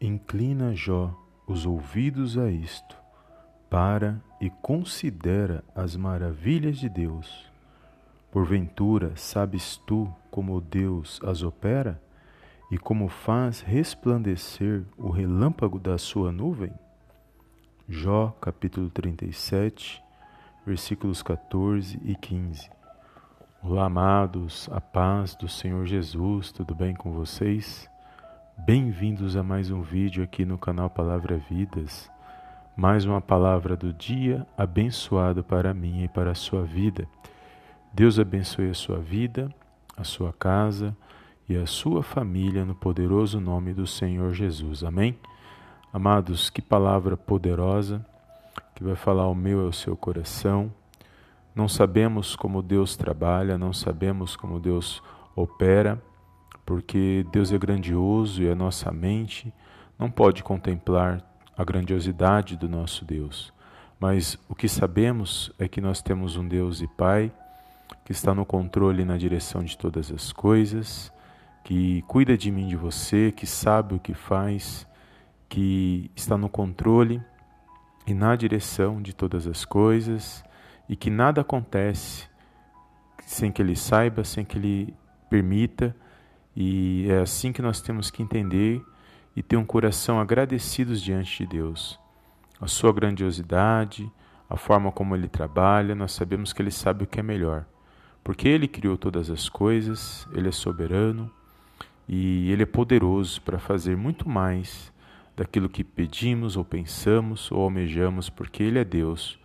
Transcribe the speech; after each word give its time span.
Inclina 0.00 0.76
Jó 0.76 1.12
os 1.44 1.66
ouvidos 1.66 2.38
a 2.38 2.48
isto, 2.48 2.96
para 3.68 4.22
e 4.40 4.48
considera 4.48 5.64
as 5.74 5.96
maravilhas 5.96 6.78
de 6.78 6.88
Deus. 6.88 7.50
Porventura, 8.30 9.16
sabes 9.16 9.76
tu 9.88 10.08
como 10.30 10.60
Deus 10.60 11.18
as 11.24 11.42
opera 11.42 12.00
e 12.70 12.78
como 12.78 13.08
faz 13.08 13.60
resplandecer 13.60 14.84
o 14.96 15.10
relâmpago 15.10 15.80
da 15.80 15.98
sua 15.98 16.30
nuvem? 16.30 16.72
Jó, 17.88 18.28
capítulo 18.40 18.90
37, 18.90 20.00
versículos 20.64 21.24
14 21.24 21.98
e 22.04 22.14
15. 22.14 22.70
Olá, 23.60 23.86
amados, 23.86 24.68
a 24.70 24.80
paz 24.80 25.34
do 25.34 25.48
Senhor 25.48 25.84
Jesus, 25.86 26.52
tudo 26.52 26.72
bem 26.72 26.94
com 26.94 27.10
vocês? 27.10 27.90
Bem-vindos 28.66 29.36
a 29.36 29.42
mais 29.42 29.70
um 29.70 29.80
vídeo 29.80 30.22
aqui 30.22 30.44
no 30.44 30.58
canal 30.58 30.90
Palavra 30.90 31.38
Vidas. 31.38 32.10
Mais 32.76 33.04
uma 33.04 33.20
palavra 33.20 33.76
do 33.76 33.92
dia 33.94 34.44
abençoado 34.58 35.44
para 35.44 35.72
mim 35.72 36.02
e 36.02 36.08
para 36.08 36.32
a 36.32 36.34
sua 36.34 36.64
vida. 36.64 37.08
Deus 37.94 38.18
abençoe 38.18 38.68
a 38.68 38.74
sua 38.74 38.98
vida, 38.98 39.48
a 39.96 40.02
sua 40.02 40.32
casa 40.32 40.94
e 41.48 41.56
a 41.56 41.66
sua 41.66 42.02
família 42.02 42.64
no 42.64 42.74
poderoso 42.74 43.40
nome 43.40 43.72
do 43.72 43.86
Senhor 43.86 44.34
Jesus. 44.34 44.82
Amém? 44.82 45.16
Amados, 45.92 46.50
que 46.50 46.60
palavra 46.60 47.16
poderosa 47.16 48.04
que 48.74 48.82
vai 48.84 48.96
falar 48.96 49.22
ao 49.22 49.36
meu 49.36 49.62
e 49.62 49.66
ao 49.66 49.72
seu 49.72 49.96
coração. 49.96 50.70
Não 51.54 51.68
sabemos 51.68 52.36
como 52.36 52.60
Deus 52.60 52.96
trabalha, 52.96 53.56
não 53.56 53.72
sabemos 53.72 54.36
como 54.36 54.60
Deus 54.60 55.02
opera, 55.34 56.02
porque 56.68 57.24
Deus 57.32 57.50
é 57.50 57.56
grandioso 57.56 58.42
e 58.42 58.50
a 58.50 58.54
nossa 58.54 58.92
mente 58.92 59.50
não 59.98 60.10
pode 60.10 60.42
contemplar 60.42 61.24
a 61.56 61.64
grandiosidade 61.64 62.58
do 62.58 62.68
nosso 62.68 63.06
Deus. 63.06 63.54
Mas 63.98 64.38
o 64.50 64.54
que 64.54 64.68
sabemos 64.68 65.50
é 65.58 65.66
que 65.66 65.80
nós 65.80 66.02
temos 66.02 66.36
um 66.36 66.46
Deus 66.46 66.82
e 66.82 66.86
Pai 66.86 67.32
que 68.04 68.12
está 68.12 68.34
no 68.34 68.44
controle 68.44 69.00
e 69.00 69.04
na 69.06 69.16
direção 69.16 69.64
de 69.64 69.78
todas 69.78 70.12
as 70.12 70.30
coisas, 70.30 71.10
que 71.64 72.02
cuida 72.02 72.36
de 72.36 72.50
mim, 72.50 72.68
de 72.68 72.76
você, 72.76 73.32
que 73.32 73.46
sabe 73.46 73.94
o 73.94 73.98
que 73.98 74.12
faz, 74.12 74.86
que 75.48 76.10
está 76.14 76.36
no 76.36 76.50
controle 76.50 77.22
e 78.06 78.12
na 78.12 78.36
direção 78.36 79.00
de 79.00 79.14
todas 79.14 79.46
as 79.46 79.64
coisas 79.64 80.44
e 80.86 80.94
que 80.94 81.08
nada 81.08 81.40
acontece 81.40 82.28
sem 83.24 83.50
que 83.50 83.62
Ele 83.62 83.74
saiba, 83.74 84.22
sem 84.22 84.44
que 84.44 84.58
Ele 84.58 84.94
permita 85.30 85.96
e 86.60 87.06
é 87.08 87.20
assim 87.20 87.52
que 87.52 87.62
nós 87.62 87.80
temos 87.80 88.10
que 88.10 88.20
entender 88.20 88.84
e 89.36 89.44
ter 89.44 89.56
um 89.56 89.64
coração 89.64 90.18
agradecidos 90.18 91.00
diante 91.00 91.44
de 91.44 91.46
Deus. 91.46 91.96
A 92.60 92.66
sua 92.66 92.92
grandiosidade, 92.92 94.10
a 94.50 94.56
forma 94.56 94.90
como 94.90 95.14
ele 95.14 95.28
trabalha, 95.28 95.94
nós 95.94 96.10
sabemos 96.10 96.52
que 96.52 96.60
ele 96.60 96.72
sabe 96.72 97.04
o 97.04 97.06
que 97.06 97.20
é 97.20 97.22
melhor. 97.22 97.64
Porque 98.24 98.48
ele 98.48 98.66
criou 98.66 98.96
todas 98.96 99.30
as 99.30 99.48
coisas, 99.48 100.26
ele 100.32 100.48
é 100.48 100.50
soberano 100.50 101.30
e 102.08 102.50
ele 102.50 102.64
é 102.64 102.66
poderoso 102.66 103.40
para 103.42 103.60
fazer 103.60 103.96
muito 103.96 104.28
mais 104.28 104.92
daquilo 105.36 105.68
que 105.68 105.84
pedimos 105.84 106.56
ou 106.56 106.64
pensamos 106.64 107.52
ou 107.52 107.62
almejamos, 107.62 108.28
porque 108.28 108.64
ele 108.64 108.80
é 108.80 108.84
Deus. 108.84 109.38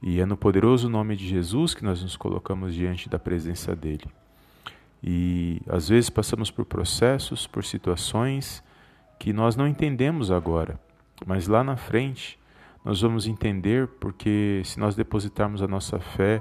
E 0.00 0.20
é 0.20 0.24
no 0.24 0.36
poderoso 0.36 0.88
nome 0.88 1.16
de 1.16 1.26
Jesus 1.26 1.74
que 1.74 1.82
nós 1.82 2.00
nos 2.00 2.16
colocamos 2.16 2.72
diante 2.72 3.08
da 3.08 3.18
presença 3.18 3.74
dele. 3.74 4.04
E 5.06 5.60
às 5.68 5.90
vezes 5.90 6.08
passamos 6.08 6.50
por 6.50 6.64
processos, 6.64 7.46
por 7.46 7.62
situações 7.62 8.64
que 9.18 9.34
nós 9.34 9.54
não 9.54 9.68
entendemos 9.68 10.30
agora, 10.30 10.80
mas 11.26 11.46
lá 11.46 11.62
na 11.62 11.76
frente 11.76 12.38
nós 12.82 13.02
vamos 13.02 13.26
entender 13.26 13.86
porque 14.00 14.62
se 14.64 14.80
nós 14.80 14.96
depositarmos 14.96 15.60
a 15.60 15.68
nossa 15.68 16.00
fé 16.00 16.40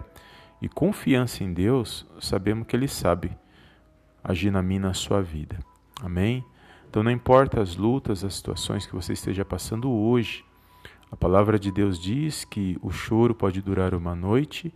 e 0.61 0.69
confiança 0.69 1.43
em 1.43 1.51
Deus, 1.51 2.07
sabemos 2.21 2.65
que 2.65 2.73
Ele 2.73 2.87
sabe 2.87 3.35
agir 4.23 4.49
na 4.49 4.61
minha 4.61 4.79
na 4.79 4.93
sua 4.93 5.21
vida. 5.21 5.59
Amém? 6.01 6.41
Então 6.89 7.03
não 7.03 7.11
importa 7.11 7.61
as 7.61 7.75
lutas, 7.75 8.23
as 8.23 8.35
situações 8.35 8.85
que 8.85 8.95
você 8.95 9.11
esteja 9.11 9.43
passando 9.43 9.91
hoje, 9.91 10.45
a 11.11 11.17
palavra 11.17 11.59
de 11.59 11.69
Deus 11.69 11.99
diz 11.99 12.45
que 12.45 12.77
o 12.81 12.91
choro 12.91 13.35
pode 13.35 13.61
durar 13.61 13.93
uma 13.93 14.15
noite, 14.15 14.73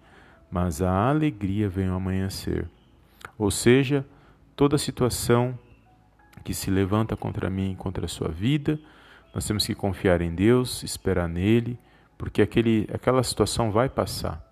mas 0.52 0.82
a 0.82 1.10
alegria 1.10 1.70
vem 1.70 1.88
ao 1.88 1.96
amanhecer. 1.96 2.70
Ou 3.38 3.52
seja, 3.52 4.06
toda 4.56 4.78
situação 4.78 5.58
que 6.44 6.54
se 6.54 6.72
levanta 6.72 7.16
contra 7.16 7.50
mim, 7.50 7.76
contra 7.78 8.06
a 8.06 8.08
sua 8.08 8.30
vida, 8.30 8.80
nós 9.34 9.46
temos 9.46 9.66
que 9.66 9.76
confiar 9.76 10.22
em 10.22 10.34
Deus, 10.34 10.82
esperar 10.84 11.28
nele, 11.28 11.78
porque 12.18 12.42
aquele, 12.42 12.88
aquela 12.92 13.22
situação 13.22 13.72
vai 13.72 13.90
passar. 13.90 14.44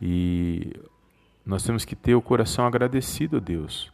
E 0.00 0.72
nós 1.44 1.62
temos 1.62 1.84
que 1.84 1.96
ter 1.96 2.14
o 2.14 2.22
coração 2.22 2.66
agradecido 2.66 3.36
a 3.36 3.40
Deus 3.40 3.92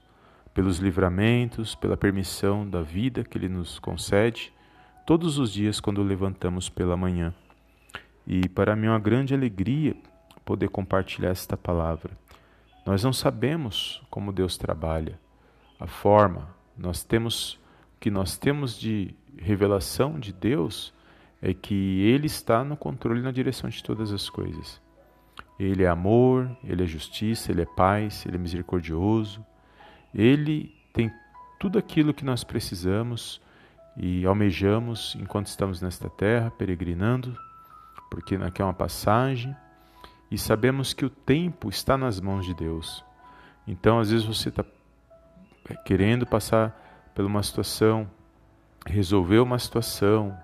pelos 0.52 0.78
livramentos, 0.78 1.74
pela 1.74 1.96
permissão 1.96 2.68
da 2.68 2.80
vida 2.80 3.24
que 3.24 3.36
Ele 3.36 3.48
nos 3.48 3.78
concede 3.78 4.52
todos 5.04 5.38
os 5.38 5.52
dias 5.52 5.80
quando 5.80 6.02
levantamos 6.02 6.68
pela 6.68 6.96
manhã. 6.96 7.34
E 8.26 8.48
para 8.48 8.76
mim 8.76 8.86
é 8.86 8.90
uma 8.90 8.98
grande 8.98 9.34
alegria 9.34 9.96
poder 10.44 10.68
compartilhar 10.68 11.30
esta 11.30 11.56
palavra. 11.56 12.12
Nós 12.84 13.02
não 13.02 13.12
sabemos 13.12 14.02
como 14.10 14.32
Deus 14.32 14.56
trabalha, 14.56 15.18
a 15.78 15.86
forma. 15.86 16.48
Nós 16.76 17.02
temos 17.02 17.58
que 17.98 18.10
nós 18.10 18.36
temos 18.36 18.78
de 18.78 19.14
revelação 19.38 20.18
de 20.18 20.32
Deus 20.32 20.92
é 21.40 21.52
que 21.52 22.02
Ele 22.02 22.26
está 22.26 22.64
no 22.64 22.76
controle 22.76 23.20
e 23.20 23.22
na 23.22 23.30
direção 23.30 23.68
de 23.68 23.82
todas 23.82 24.12
as 24.12 24.28
coisas. 24.28 24.80
Ele 25.58 25.82
é 25.82 25.88
amor, 25.88 26.50
Ele 26.64 26.82
é 26.82 26.86
justiça, 26.86 27.52
Ele 27.52 27.62
é 27.62 27.66
paz, 27.66 28.24
Ele 28.26 28.36
é 28.36 28.38
misericordioso. 28.38 29.44
Ele 30.14 30.74
tem 30.92 31.10
tudo 31.58 31.78
aquilo 31.78 32.14
que 32.14 32.24
nós 32.24 32.44
precisamos 32.44 33.40
e 33.96 34.26
almejamos 34.26 35.16
enquanto 35.20 35.46
estamos 35.46 35.80
nesta 35.80 36.08
terra, 36.08 36.50
peregrinando, 36.50 37.36
porque 38.10 38.34
aqui 38.36 38.60
é 38.60 38.64
uma 38.64 38.74
passagem 38.74 39.54
e 40.34 40.38
sabemos 40.38 40.92
que 40.92 41.04
o 41.04 41.10
tempo 41.10 41.68
está 41.68 41.96
nas 41.96 42.18
mãos 42.18 42.44
de 42.44 42.52
Deus. 42.54 43.04
Então, 43.68 44.00
às 44.00 44.10
vezes 44.10 44.26
você 44.26 44.48
está 44.48 44.64
querendo 45.84 46.26
passar 46.26 47.12
por 47.14 47.24
uma 47.24 47.40
situação, 47.40 48.10
resolver 48.84 49.38
uma 49.38 49.60
situação, 49.60 50.36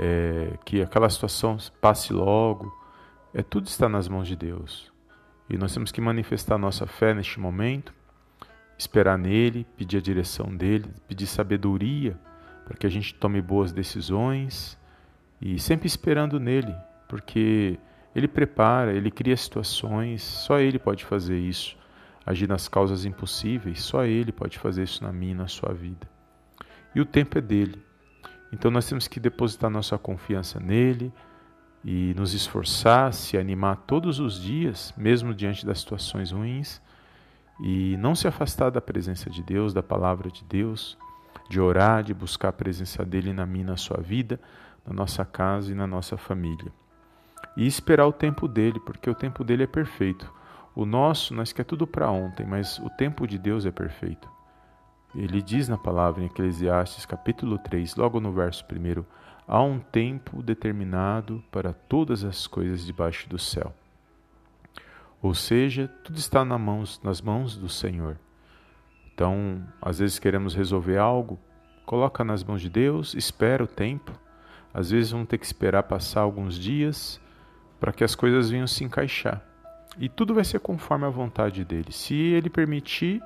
é, 0.00 0.56
que 0.64 0.80
aquela 0.80 1.10
situação 1.10 1.58
passe 1.78 2.10
logo, 2.10 2.74
é 3.34 3.42
tudo 3.42 3.66
está 3.66 3.86
nas 3.86 4.08
mãos 4.08 4.26
de 4.26 4.34
Deus. 4.34 4.90
E 5.46 5.58
nós 5.58 5.74
temos 5.74 5.92
que 5.92 6.00
manifestar 6.00 6.56
nossa 6.56 6.86
fé 6.86 7.12
neste 7.12 7.38
momento, 7.38 7.92
esperar 8.78 9.18
nele, 9.18 9.66
pedir 9.76 9.98
a 9.98 10.00
direção 10.00 10.56
dele, 10.56 10.90
pedir 11.06 11.26
sabedoria 11.26 12.18
para 12.64 12.78
que 12.78 12.86
a 12.86 12.90
gente 12.90 13.12
tome 13.14 13.42
boas 13.42 13.72
decisões 13.72 14.78
e 15.38 15.58
sempre 15.58 15.86
esperando 15.86 16.40
nele, 16.40 16.74
porque 17.06 17.78
ele 18.14 18.26
prepara, 18.26 18.92
ele 18.92 19.10
cria 19.10 19.36
situações, 19.36 20.22
só 20.22 20.58
ele 20.58 20.78
pode 20.78 21.04
fazer 21.04 21.38
isso. 21.38 21.76
Agir 22.24 22.48
nas 22.48 22.68
causas 22.68 23.04
impossíveis, 23.04 23.82
só 23.82 24.04
ele 24.04 24.32
pode 24.32 24.58
fazer 24.58 24.82
isso 24.82 25.02
na 25.02 25.12
minha 25.12 25.32
e 25.32 25.36
na 25.36 25.48
sua 25.48 25.72
vida. 25.72 26.08
E 26.94 27.00
o 27.00 27.06
tempo 27.06 27.38
é 27.38 27.40
dele. 27.40 27.82
Então 28.52 28.70
nós 28.70 28.88
temos 28.88 29.06
que 29.06 29.20
depositar 29.20 29.70
nossa 29.70 29.96
confiança 29.98 30.58
nele 30.58 31.12
e 31.84 32.14
nos 32.16 32.34
esforçar, 32.34 33.12
se 33.12 33.38
animar 33.38 33.76
todos 33.86 34.20
os 34.20 34.40
dias, 34.40 34.92
mesmo 34.96 35.34
diante 35.34 35.64
das 35.64 35.80
situações 35.80 36.32
ruins, 36.32 36.82
e 37.62 37.96
não 37.98 38.14
se 38.14 38.26
afastar 38.26 38.70
da 38.70 38.80
presença 38.80 39.30
de 39.30 39.42
Deus, 39.42 39.72
da 39.72 39.82
palavra 39.82 40.30
de 40.30 40.44
Deus, 40.44 40.98
de 41.48 41.60
orar, 41.60 42.02
de 42.02 42.12
buscar 42.12 42.48
a 42.48 42.52
presença 42.52 43.04
dele 43.04 43.32
na 43.32 43.46
minha, 43.46 43.66
na 43.66 43.76
sua 43.76 44.00
vida, 44.00 44.40
na 44.86 44.94
nossa 44.94 45.24
casa 45.24 45.72
e 45.72 45.74
na 45.74 45.86
nossa 45.86 46.16
família 46.16 46.72
e 47.58 47.66
esperar 47.66 48.06
o 48.06 48.12
tempo 48.12 48.46
dele, 48.46 48.78
porque 48.78 49.10
o 49.10 49.14
tempo 49.16 49.42
dele 49.42 49.64
é 49.64 49.66
perfeito. 49.66 50.32
O 50.76 50.86
nosso, 50.86 51.34
nós 51.34 51.52
quer 51.52 51.64
tudo 51.64 51.88
para 51.88 52.08
ontem, 52.08 52.46
mas 52.46 52.78
o 52.78 52.88
tempo 52.88 53.26
de 53.26 53.36
Deus 53.36 53.66
é 53.66 53.70
perfeito. 53.72 54.30
Ele 55.12 55.42
diz 55.42 55.68
na 55.68 55.76
palavra 55.76 56.22
em 56.22 56.26
Eclesiastes, 56.26 57.04
capítulo 57.04 57.58
3, 57.58 57.96
logo 57.96 58.20
no 58.20 58.30
verso 58.30 58.64
1, 58.64 59.04
há 59.48 59.60
um 59.60 59.80
tempo 59.80 60.40
determinado 60.40 61.42
para 61.50 61.72
todas 61.72 62.22
as 62.22 62.46
coisas 62.46 62.86
debaixo 62.86 63.28
do 63.28 63.40
céu. 63.40 63.74
Ou 65.20 65.34
seja, 65.34 65.88
tudo 66.04 66.16
está 66.16 66.44
nas 66.44 66.60
mãos, 66.60 67.00
nas 67.02 67.20
mãos 67.20 67.56
do 67.56 67.68
Senhor. 67.68 68.16
Então, 69.12 69.64
às 69.82 69.98
vezes 69.98 70.20
queremos 70.20 70.54
resolver 70.54 70.96
algo, 70.96 71.40
coloca 71.84 72.22
nas 72.22 72.44
mãos 72.44 72.62
de 72.62 72.70
Deus, 72.70 73.14
espera 73.14 73.64
o 73.64 73.66
tempo. 73.66 74.12
Às 74.72 74.92
vezes 74.92 75.10
vamos 75.10 75.26
ter 75.26 75.38
que 75.38 75.46
esperar 75.46 75.82
passar 75.82 76.20
alguns 76.20 76.56
dias, 76.56 77.20
para 77.78 77.92
que 77.92 78.04
as 78.04 78.14
coisas 78.14 78.50
venham 78.50 78.66
se 78.66 78.84
encaixar. 78.84 79.42
E 79.98 80.08
tudo 80.08 80.34
vai 80.34 80.44
ser 80.44 80.60
conforme 80.60 81.06
a 81.06 81.10
vontade 81.10 81.64
dele. 81.64 81.92
Se 81.92 82.14
ele 82.14 82.48
permitir, 82.50 83.22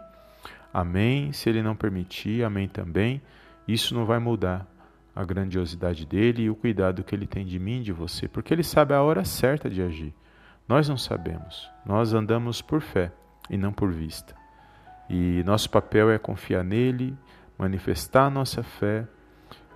amém. 0.72 1.32
Se 1.32 1.49
ele 1.49 1.62
não 1.62 1.76
permitir, 1.76 2.44
amém 2.44 2.69
também. 2.69 3.20
Isso 3.66 3.94
não 3.94 4.04
vai 4.04 4.19
mudar 4.19 4.66
a 5.14 5.25
grandiosidade 5.25 6.06
dele 6.06 6.44
e 6.44 6.50
o 6.50 6.54
cuidado 6.54 7.04
que 7.04 7.14
ele 7.14 7.26
tem 7.26 7.44
de 7.44 7.58
mim 7.58 7.81
e 7.81 7.82
de 7.82 7.93
você, 7.93 8.26
porque 8.26 8.52
ele 8.52 8.62
sabe 8.62 8.94
a 8.94 9.02
hora 9.02 9.25
certa 9.25 9.69
de 9.69 9.82
agir. 9.82 10.14
Nós 10.66 10.88
não 10.88 10.96
sabemos. 10.96 11.70
Nós 11.84 12.14
andamos 12.14 12.62
por 12.62 12.81
fé 12.81 13.12
e 13.50 13.56
não 13.58 13.72
por 13.72 13.93
vista. 13.93 14.34
E 15.10 15.43
nosso 15.44 15.69
papel 15.69 16.10
é 16.10 16.19
confiar 16.19 16.64
nele, 16.64 17.14
manifestar 17.58 18.26
a 18.26 18.31
nossa 18.31 18.62
fé 18.62 19.06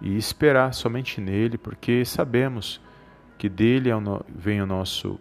e 0.00 0.16
esperar 0.16 0.72
somente 0.72 1.20
nele, 1.20 1.58
porque 1.58 2.04
sabemos 2.04 2.80
que 3.38 3.48
dele 3.48 3.90
é 3.90 3.94
vem 4.28 4.60
o 4.60 4.66
nosso 4.66 5.20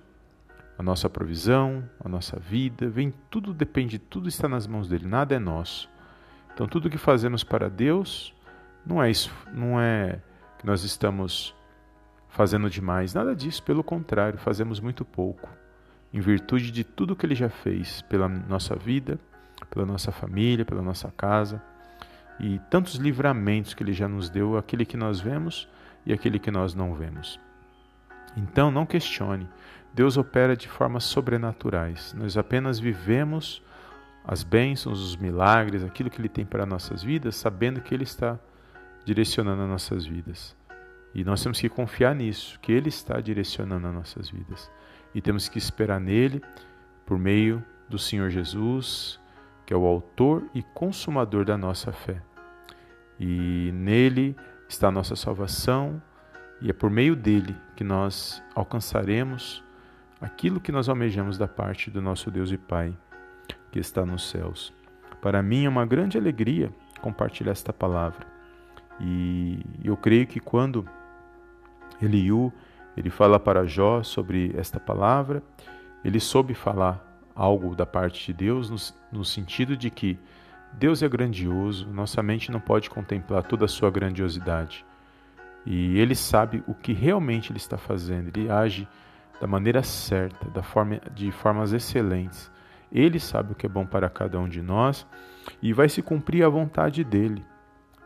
a 0.78 0.84
nossa 0.84 1.10
provisão, 1.10 1.90
a 2.04 2.10
nossa 2.10 2.38
vida, 2.38 2.90
vem 2.90 3.14
tudo 3.30 3.54
depende, 3.54 3.98
tudo 3.98 4.28
está 4.28 4.50
nas 4.50 4.68
mãos 4.68 4.90
dele, 4.90 5.08
nada 5.08 5.34
é 5.34 5.40
nosso. 5.40 5.90
Então 6.54 6.68
tudo 6.68 6.90
que 6.90 6.98
fazemos 6.98 7.46
para 7.46 7.70
Deus 7.70 8.34
não 8.86 9.02
é 9.02 9.10
isso, 9.10 9.32
não 9.54 9.80
é 9.80 10.20
que 10.60 10.66
nós 10.66 10.84
estamos 10.84 11.56
fazendo 12.28 12.70
demais, 12.70 13.14
nada 13.14 13.34
disso, 13.34 13.64
pelo 13.64 13.84
contrário, 13.84 14.38
fazemos 14.38 14.82
muito 14.82 15.06
pouco, 15.06 15.50
em 16.14 16.20
virtude 16.20 16.72
de 16.72 16.84
tudo 16.84 17.16
que 17.16 17.26
ele 17.26 17.36
já 17.36 17.48
fez 17.48 18.02
pela 18.02 18.28
nossa 18.28 18.76
vida, 18.76 19.18
pela 19.70 19.86
nossa 19.86 20.12
família, 20.12 20.66
pela 20.66 20.82
nossa 20.82 21.10
casa 21.16 21.62
e 22.40 22.60
tantos 22.70 22.96
livramentos 22.96 23.74
que 23.74 23.82
ele 23.82 23.94
já 23.94 24.08
nos 24.08 24.30
deu, 24.30 24.58
aquele 24.58 24.86
que 24.86 24.98
nós 24.98 25.20
vemos 25.20 25.70
e 26.06 26.12
aquele 26.12 26.38
que 26.38 26.52
nós 26.52 26.74
não 26.74 26.94
vemos. 26.94 27.40
Então, 28.36 28.70
não 28.70 28.86
questione. 28.86 29.48
Deus 29.94 30.18
opera 30.18 30.56
de 30.56 30.68
formas 30.68 31.06
sobrenaturais. 31.06 32.14
Nós 32.18 32.38
apenas 32.38 32.80
vivemos 32.80 33.64
as 34.26 34.44
bênçãos, 34.44 35.00
os 35.00 35.16
milagres, 35.16 35.84
aquilo 35.84 36.10
que 36.10 36.20
Ele 36.20 36.28
tem 36.28 36.46
para 36.46 36.66
nossas 36.66 37.04
vidas, 37.04 37.36
sabendo 37.36 37.80
que 37.80 37.94
Ele 37.94 38.04
está 38.04 38.40
direcionando 39.06 39.62
as 39.62 39.70
nossas 39.70 40.06
vidas. 40.06 40.56
E 41.14 41.24
nós 41.24 41.42
temos 41.42 41.62
que 41.62 41.70
confiar 41.70 42.14
nisso, 42.14 42.60
que 42.60 42.72
Ele 42.72 42.90
está 42.90 43.22
direcionando 43.22 43.88
as 43.88 43.94
nossas 43.94 44.30
vidas. 44.30 44.70
E 45.14 45.22
temos 45.22 45.48
que 45.48 45.58
esperar 45.58 46.00
nele, 46.00 46.42
por 47.06 47.18
meio 47.18 47.64
do 47.88 47.98
Senhor 47.98 48.30
Jesus, 48.30 49.20
que 49.66 49.74
é 49.74 49.78
o 49.78 49.86
autor 49.86 50.44
e 50.54 50.62
consumador 50.62 51.46
da 51.46 51.58
nossa 51.58 51.92
fé. 51.92 52.22
E 53.20 53.72
nele 53.74 54.36
está 54.68 54.90
a 54.90 54.92
nossa 54.92 55.16
salvação, 55.16 56.02
e 56.62 56.70
é 56.70 56.74
por 56.74 56.90
meio 56.90 57.16
dele 57.16 57.56
que 57.76 57.84
nós 57.84 58.42
alcançaremos 58.54 59.64
aquilo 60.20 60.60
que 60.60 60.72
nós 60.72 60.88
almejamos 60.90 61.38
da 61.38 61.48
parte 61.48 61.92
do 61.92 62.02
nosso 62.02 62.32
Deus 62.32 62.52
e 62.52 62.58
Pai, 62.58 62.96
que 63.72 63.80
está 63.80 64.06
nos 64.06 64.30
céus. 64.30 64.74
Para 65.22 65.42
mim 65.42 65.66
é 65.66 65.70
uma 65.70 65.86
grande 65.86 66.18
alegria 66.18 66.72
compartilhar 67.02 67.52
esta 67.52 67.74
palavra. 67.74 68.26
E 69.00 69.60
eu 69.84 69.98
creio 69.98 70.26
que 70.26 70.40
quando 70.40 70.88
Eliú 72.02 72.52
ele 72.96 73.10
fala 73.10 73.40
para 73.40 73.66
Jó 73.66 74.02
sobre 74.04 74.54
esta 74.56 74.80
palavra, 74.80 75.44
ele 76.04 76.20
soube 76.20 76.54
falar 76.54 77.04
algo 77.36 77.76
da 77.76 77.86
parte 77.86 78.28
de 78.28 78.34
Deus 78.34 78.70
no, 78.70 79.20
no 79.20 79.26
sentido 79.26 79.76
de 79.76 79.90
que 79.90 80.18
Deus 80.74 81.04
é 81.04 81.10
grandioso, 81.10 81.88
nossa 81.90 82.24
mente 82.24 82.52
não 82.52 82.60
pode 82.60 82.90
contemplar 82.90 83.44
toda 83.44 83.66
a 83.66 83.68
sua 83.68 83.92
grandiosidade. 83.92 84.86
E 85.66 85.98
ele 86.00 86.16
sabe 86.16 86.64
o 86.68 86.74
que 86.74 86.94
realmente 86.94 87.52
ele 87.52 87.58
está 87.58 87.78
fazendo, 87.78 88.28
ele 88.36 88.50
age 88.50 88.88
da 89.42 89.48
maneira 89.48 89.82
certa, 89.84 90.50
da 90.50 90.62
forma, 90.62 91.02
de 91.14 91.32
formas 91.32 91.74
excelentes. 91.74 92.52
Ele 92.92 93.20
sabe 93.20 93.52
o 93.52 93.56
que 93.56 93.66
é 93.66 93.70
bom 93.70 93.86
para 93.86 94.10
cada 94.10 94.40
um 94.40 94.48
de 94.48 94.62
nós 94.62 95.06
e 95.62 95.74
vai 95.74 95.90
se 95.90 96.02
cumprir 96.02 96.44
a 96.44 96.50
vontade 96.50 97.04
dele. 97.04 97.44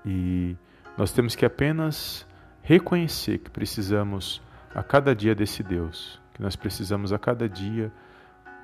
E 0.05 0.55
nós 0.97 1.11
temos 1.11 1.35
que 1.35 1.45
apenas 1.45 2.25
reconhecer 2.61 3.39
que 3.39 3.49
precisamos 3.49 4.41
a 4.73 4.81
cada 4.81 5.15
dia 5.15 5.35
desse 5.35 5.61
Deus, 5.61 6.19
que 6.33 6.41
nós 6.41 6.55
precisamos 6.55 7.11
a 7.11 7.19
cada 7.19 7.47
dia 7.47 7.91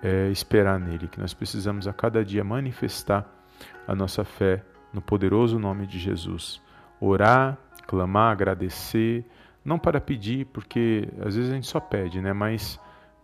é, 0.01 0.29
esperar 0.29 0.79
nele, 0.79 1.07
que 1.07 1.19
nós 1.19 1.33
precisamos 1.33 1.87
a 1.87 1.93
cada 1.93 2.23
dia 2.23 2.43
manifestar 2.43 3.25
a 3.87 3.95
nossa 3.95 4.23
fé 4.23 4.63
no 4.93 5.01
poderoso 5.01 5.59
nome 5.59 5.85
de 5.85 5.99
Jesus. 5.99 6.61
Orar 6.99 7.57
clamar, 7.85 8.31
agradecer, 8.31 9.25
não 9.63 9.79
para 9.79 9.99
pedir, 9.99 10.45
porque 10.47 11.07
às 11.25 11.35
vezes 11.35 11.51
a 11.51 11.55
gente 11.55 11.67
só 11.67 11.79
pede, 11.79 12.21
né? 12.21 12.33
Mas 12.33 12.79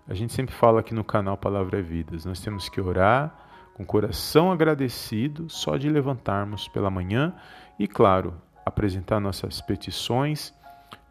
a 0.07 0.13
gente 0.13 0.33
sempre 0.33 0.53
fala 0.53 0.79
aqui 0.79 0.93
no 0.93 1.03
canal 1.03 1.37
Palavra 1.37 1.79
é 1.79 1.81
Vidas. 1.81 2.25
Nós 2.25 2.39
temos 2.39 2.67
que 2.67 2.81
orar 2.81 3.33
com 3.73 3.85
coração 3.85 4.51
agradecido, 4.51 5.49
só 5.49 5.77
de 5.77 5.89
levantarmos 5.89 6.67
pela 6.67 6.89
manhã 6.89 7.33
e, 7.79 7.87
claro, 7.87 8.33
apresentar 8.65 9.19
nossas 9.19 9.61
petições 9.61 10.53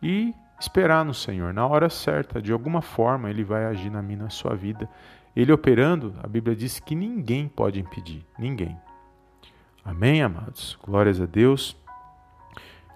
e 0.03 0.35
esperar 0.61 1.05
no 1.05 1.15
Senhor. 1.15 1.55
Na 1.55 1.67
hora 1.67 1.89
certa, 1.89 2.41
de 2.41 2.53
alguma 2.53 2.83
forma, 2.83 3.31
Ele 3.31 3.43
vai 3.43 3.65
agir 3.65 3.91
na 3.91 4.03
minha, 4.03 4.25
na 4.25 4.31
sua 4.31 4.55
vida. 4.55 4.89
Ele 5.35 5.53
operando, 5.53 6.15
a 6.23 6.27
Bíblia 6.27 6.55
diz 6.55 6.81
que 6.81 6.95
ninguém 6.95 7.49
pode 7.49 7.81
impedir. 7.81 8.27
Ninguém. 8.39 8.77
Amém, 9.85 10.23
amados? 10.23 10.79
Glórias 10.83 11.21
a 11.21 11.27
Deus. 11.27 11.77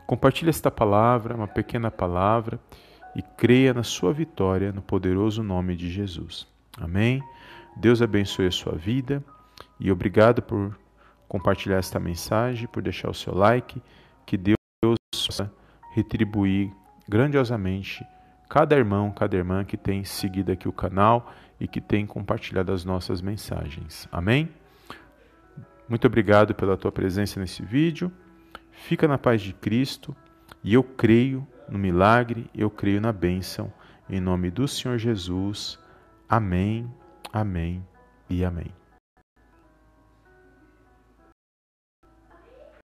Compartilhe 0.06 0.50
esta 0.50 0.70
palavra, 0.70 1.34
uma 1.34 1.48
pequena 1.48 1.90
palavra, 1.90 2.60
e 3.16 3.22
creia 3.22 3.72
na 3.72 3.82
sua 3.82 4.12
vitória 4.12 4.72
no 4.72 4.82
poderoso 4.82 5.42
nome 5.42 5.76
de 5.76 5.90
Jesus. 5.90 6.46
Amém? 6.78 7.22
Deus 7.76 8.02
abençoe 8.02 8.46
a 8.46 8.50
sua 8.50 8.74
vida 8.74 9.24
e 9.78 9.90
obrigado 9.90 10.42
por 10.42 10.76
compartilhar 11.28 11.78
esta 11.78 11.98
mensagem, 11.98 12.66
por 12.68 12.82
deixar 12.82 13.10
o 13.10 13.14
seu 13.14 13.34
like. 13.34 13.80
Que 14.26 14.36
Deus 14.36 14.56
possa 15.12 15.52
retribuir 15.92 16.72
grandiosamente 17.08 18.04
cada 18.48 18.76
irmão, 18.76 19.10
cada 19.10 19.36
irmã 19.36 19.64
que 19.64 19.76
tem 19.76 20.04
seguido 20.04 20.52
aqui 20.52 20.68
o 20.68 20.72
canal 20.72 21.32
e 21.60 21.66
que 21.66 21.80
tem 21.80 22.06
compartilhado 22.06 22.72
as 22.72 22.84
nossas 22.84 23.20
mensagens. 23.20 24.08
Amém? 24.10 24.48
Muito 25.88 26.06
obrigado 26.06 26.54
pela 26.54 26.76
tua 26.76 26.90
presença 26.90 27.38
nesse 27.38 27.62
vídeo. 27.62 28.10
Fica 28.76 29.09
na 29.09 29.19
paz 29.19 29.41
de 29.41 29.53
Cristo 29.53 30.15
e 30.62 30.75
eu 30.75 30.82
creio 30.82 31.47
no 31.69 31.79
milagre, 31.79 32.50
eu 32.55 32.71
creio 32.71 33.00
na 33.00 33.12
bênção. 33.12 33.73
Em 34.09 34.21
nome 34.21 34.50
do 34.50 34.69
Senhor 34.69 34.99
Jesus. 34.99 35.79
Amém, 36.29 36.91
amém 37.32 37.85
e 38.29 38.44
amém. 38.44 38.83